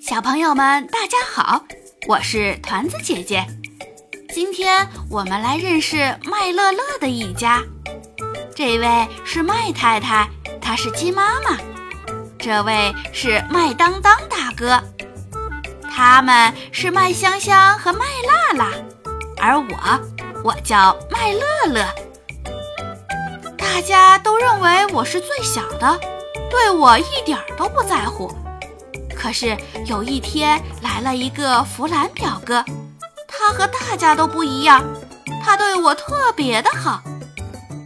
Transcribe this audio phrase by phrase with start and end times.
[0.00, 1.64] 小朋友们，大家好，
[2.08, 3.46] 我是团子姐姐。
[4.34, 7.62] 今天我们来认识麦乐乐的一家。
[8.54, 10.28] 这位是麦太太，
[10.60, 11.56] 她是鸡妈妈；
[12.38, 14.82] 这位是麦当当大哥，
[15.90, 18.72] 他们是麦香香和麦辣辣，
[19.38, 20.00] 而我，
[20.42, 21.86] 我叫麦乐乐。
[23.56, 26.00] 大家都认为我是最小的，
[26.50, 28.30] 对我一点都不在乎。
[29.16, 32.64] 可是有一天来了一个弗兰表哥，
[33.28, 34.82] 他和大家都不一样，
[35.42, 37.00] 他对我特别的好。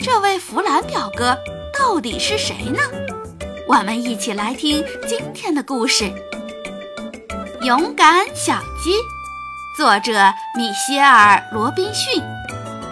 [0.00, 1.36] 这位弗兰表哥
[1.78, 2.80] 到底是谁呢？
[3.66, 6.12] 我们一起来听今天的故事。
[7.62, 8.92] 勇敢小鸡，
[9.76, 10.12] 作者
[10.56, 12.22] 米歇尔·罗宾逊，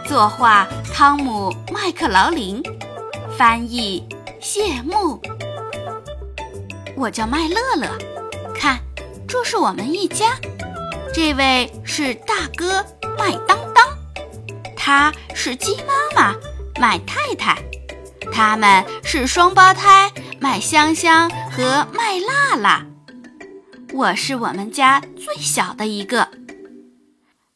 [0.07, 2.63] 作画汤姆·麦克劳林，
[3.37, 4.03] 翻译
[4.41, 5.21] 谢幕。
[6.97, 7.89] 我叫麦乐乐。
[8.55, 8.79] 看，
[9.27, 10.37] 这是我们一家。
[11.15, 12.85] 这位是大哥
[13.19, 13.87] 麦当当，
[14.77, 16.35] 他是鸡妈妈
[16.81, 17.63] 麦太太，
[18.33, 22.87] 他们是双胞胎麦香香和麦辣辣。
[23.93, 26.27] 我是我们家最小的一个，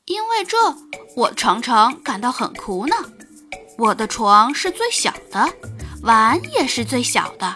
[0.05, 0.56] 因为这，
[1.17, 2.97] 我常常感到很苦恼。
[3.78, 5.48] 我的床是最小的，
[6.03, 7.55] 碗也是最小的。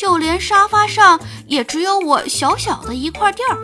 [0.00, 3.58] 就连沙发上也只有我小小的一块地儿，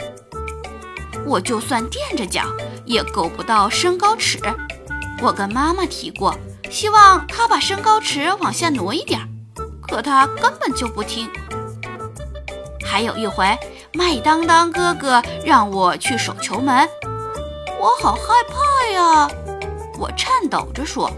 [1.25, 2.43] 我就算垫着脚
[2.85, 4.39] 也够不到身高尺。
[5.23, 6.37] 我跟妈妈提过，
[6.71, 9.19] 希望她把身高尺往下挪一点，
[9.81, 11.27] 可她根本就不听。
[12.85, 13.59] 还有一回，
[13.95, 16.87] 麦当当哥哥让我去守球门，
[17.81, 19.27] 我好害怕呀！
[19.99, 21.11] 我颤抖着说：“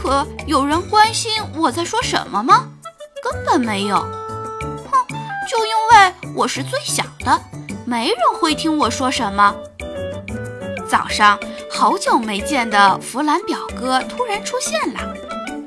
[0.00, 2.68] 可有人关心我在说什么吗？
[3.20, 4.00] 根本没有。”
[5.46, 7.40] 就因为我是最小的，
[7.84, 9.54] 没人会听我说什么。
[10.88, 11.38] 早上，
[11.70, 15.00] 好久没见的弗兰表哥突然出现了，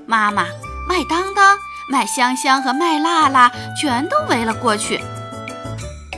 [0.05, 0.45] 妈妈、
[0.87, 1.57] 麦当当、
[1.89, 4.99] 麦香香和麦辣辣全都围了过去。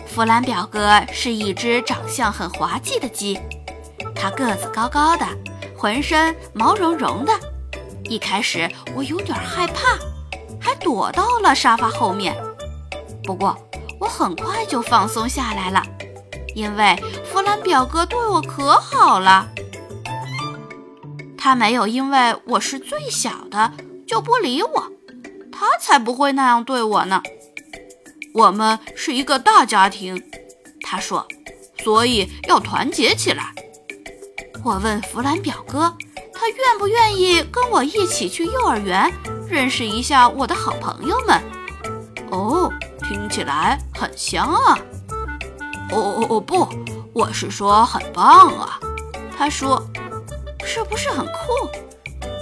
[0.07, 3.39] 弗兰表哥是一只长相很滑稽的鸡，
[4.15, 5.25] 它个子高高的，
[5.77, 7.33] 浑身毛茸茸的。
[8.03, 9.97] 一开始我有点害怕，
[10.59, 12.35] 还躲到了沙发后面。
[13.29, 13.55] 不过，
[13.99, 15.83] 我很快就放松下来了，
[16.55, 19.47] 因为弗兰表哥对我可好了。
[21.37, 23.71] 他没有因为我是最小的
[24.07, 24.91] 就不理我，
[25.51, 27.21] 他才不会那样对我呢。
[28.33, 30.23] 我们是一个大家庭，
[30.81, 31.27] 他说，
[31.83, 33.53] 所以要团结起来。
[34.63, 35.95] 我问弗兰表哥，
[36.33, 39.13] 他愿不愿意跟我一起去幼儿园，
[39.47, 41.39] 认识一下我的好朋友们？
[42.31, 42.73] 哦。
[43.09, 44.77] 听起来很香啊！
[45.91, 46.69] 哦哦哦不，
[47.11, 48.79] 我是说很棒啊。
[49.35, 49.83] 他说
[50.63, 51.33] ：“是不是很酷？”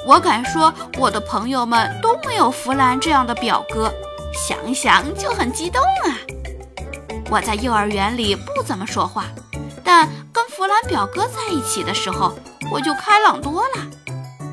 [0.05, 3.89] 我敢说，我的朋友们都没有弗兰这样的表哥，
[4.33, 6.19] 想想就很激动啊。
[7.29, 9.23] 我在幼儿园里不怎么说话，
[9.85, 12.33] 但跟弗兰表哥在一起的时候，
[12.69, 13.87] 我就开朗多了。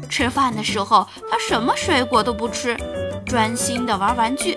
[0.09, 2.77] 吃饭的时候，他什么水果都不吃，
[3.27, 4.57] 专心地玩玩具。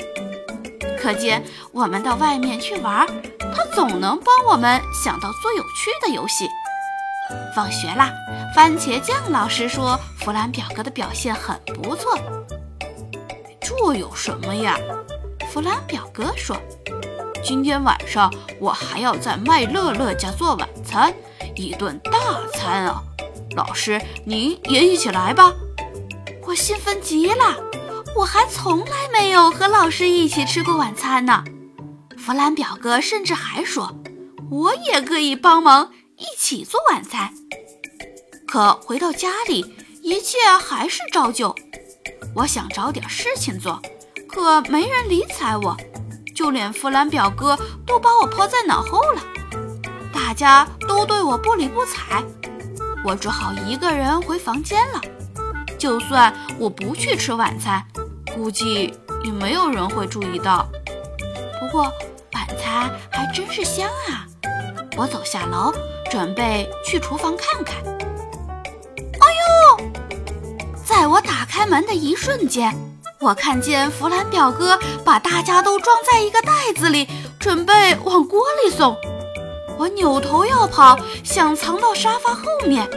[1.07, 1.41] 可见，
[1.71, 3.07] 我们到外面去玩，
[3.55, 6.49] 他总能帮我们想到最有趣的游戏。
[7.55, 8.11] 放学啦，
[8.53, 12.19] 番茄酱老师说弗兰表哥的表现很不错。
[13.61, 14.77] 这有什么呀？
[15.49, 16.57] 弗兰表哥说
[17.41, 18.29] ：“今天晚上
[18.59, 21.13] 我还要在麦乐乐家做晚餐，
[21.55, 22.11] 一顿大
[22.51, 23.01] 餐啊！
[23.55, 25.53] 老师，您也一起来吧。”
[26.45, 27.55] 我兴奋极了。
[28.17, 31.43] 我还从来没有和老师一起吃过晚餐呢。
[32.17, 33.95] 弗兰表哥甚至还说，
[34.49, 37.31] 我也可以帮忙一起做晚餐。
[38.47, 41.53] 可回到家里，一切还是照旧。
[42.35, 43.79] 我想找点事情做，
[44.27, 45.77] 可没人理睬我，
[46.35, 47.55] 就连弗兰表哥
[47.85, 49.21] 都把我抛在脑后了。
[50.11, 52.23] 大家都对我不理不睬，
[53.05, 55.01] 我只好一个人回房间了。
[55.77, 57.85] 就算我不去吃晚餐。
[58.37, 58.93] 估计
[59.23, 60.69] 也没有人会注意到。
[61.59, 61.91] 不过
[62.33, 64.27] 晚餐还真是香啊！
[64.95, 65.73] 我走下楼，
[66.11, 67.75] 准备去厨房看看。
[69.19, 69.27] 哎
[69.79, 69.89] 呦！
[70.85, 72.71] 在我打开门的一瞬间，
[73.19, 77.07] 我看见弗兰表哥把大家都装在一个袋子里，
[77.39, 78.95] 准备往锅里送。
[79.79, 82.87] 我扭头要跑，想藏到沙发后面，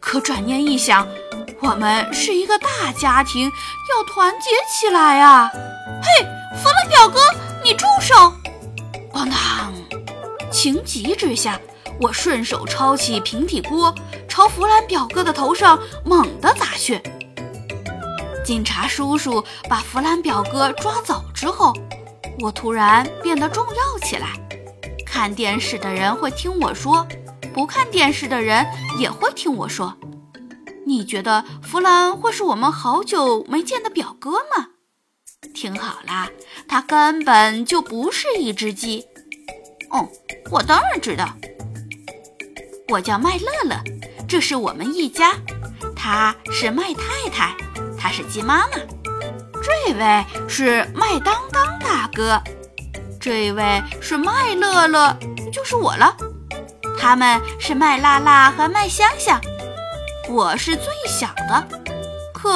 [0.00, 1.06] 可转念一想。
[1.62, 5.48] 我们是一个大家庭，要团结起来啊！
[6.02, 6.24] 嘿，
[6.56, 7.20] 弗兰表哥，
[7.62, 8.32] 你住手！
[9.12, 9.72] 咣当
[10.50, 11.60] 情急之下，
[12.00, 13.94] 我顺手抄起平底锅，
[14.28, 17.00] 朝弗兰表哥的头上猛地砸去。
[18.44, 21.72] 警察叔叔把弗兰表哥抓走之后，
[22.40, 24.30] 我突然变得重要起来。
[25.06, 27.06] 看电视的人会听我说，
[27.54, 28.66] 不看电视的人
[28.98, 29.94] 也会听我说。
[30.86, 34.68] 你觉得弗兰会是我们好久没见的表哥吗？
[35.54, 36.30] 听好啦，
[36.68, 39.06] 他根本就不是一只鸡。
[39.90, 40.08] 哦，
[40.50, 41.36] 我当然知道。
[42.88, 43.82] 我叫麦乐乐，
[44.28, 45.34] 这是我们一家。
[45.96, 47.56] 他是麦太太，
[47.98, 48.72] 他是鸡妈妈。
[49.62, 52.42] 这位是麦当当大哥，
[53.20, 55.16] 这位是麦乐乐，
[55.52, 56.16] 就是我了。
[56.98, 59.40] 他们是麦拉拉和麦香香。
[60.28, 61.66] 我是最小的，
[62.32, 62.50] 可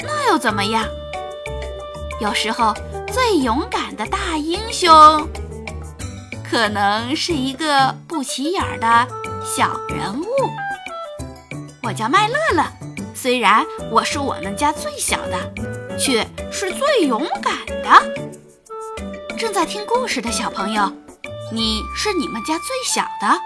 [0.00, 0.84] 那又怎么样？
[2.20, 2.74] 有时候，
[3.12, 4.92] 最勇敢的大英雄，
[6.48, 9.06] 可能是一个不起眼的
[9.44, 10.26] 小人物。
[11.82, 12.64] 我叫麦乐乐，
[13.14, 19.36] 虽然我是我们家最小的，却是最勇敢的。
[19.38, 20.90] 正在听故事的小朋友，
[21.52, 23.40] 你是你们家最小的，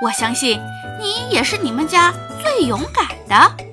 [0.00, 0.60] 我相信
[1.00, 3.64] 你也是你们家最勇敢的。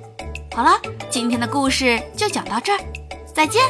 [0.54, 0.76] 好了，
[1.08, 2.80] 今天的故事就讲到这儿，
[3.32, 3.62] 再见。